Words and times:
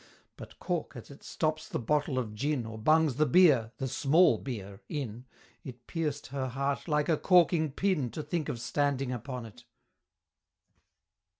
But 0.35 0.57
cork, 0.57 0.93
as 0.95 1.11
it 1.11 1.21
stops 1.23 1.69
the 1.69 1.77
bottle 1.77 2.17
of 2.17 2.33
gin, 2.33 2.65
Or 2.65 2.79
bungs 2.79 3.17
the 3.17 3.27
beer 3.27 3.71
the 3.77 3.87
small 3.87 4.39
beer 4.39 4.81
in, 4.89 5.25
It 5.63 5.85
pierced 5.85 6.25
her 6.33 6.47
heart 6.47 6.87
like 6.87 7.07
a 7.07 7.17
corking 7.17 7.71
pin, 7.71 8.09
To 8.09 8.23
think 8.23 8.49
of 8.49 8.59
standing 8.59 9.11
upon 9.11 9.45
it! 9.45 9.63